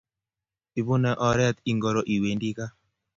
[0.79, 2.73] Ipune oret ingoro iwendi kaa?